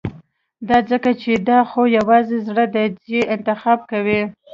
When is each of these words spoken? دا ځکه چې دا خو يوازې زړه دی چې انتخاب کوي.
دا 0.67 0.77
ځکه 0.91 1.11
چې 1.21 1.31
دا 1.49 1.59
خو 1.69 1.81
يوازې 1.97 2.37
زړه 2.47 2.65
دی 2.73 2.85
چې 3.05 3.17
انتخاب 3.35 3.79
کوي. 3.91 4.21